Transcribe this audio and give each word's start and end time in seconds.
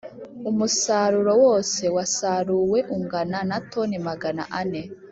Umusaruro 0.49 1.31
wose 1.45 1.83
wasaruwe 1.95 2.79
ungana 2.95 3.39
na 3.49 3.57
toni 3.71 3.97
Magana 4.07 4.43
ane 4.61 4.81